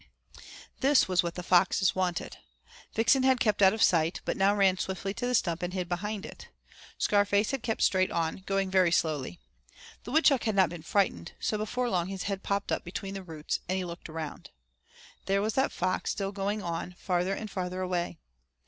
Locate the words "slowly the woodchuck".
8.91-10.45